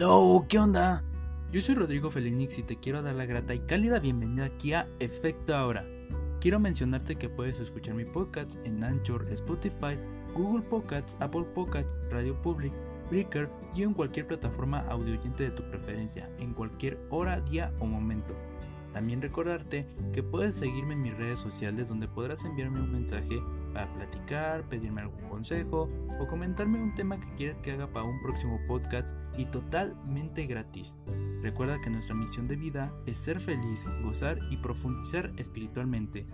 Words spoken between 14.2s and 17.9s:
plataforma audioyente de tu preferencia, en cualquier hora, día o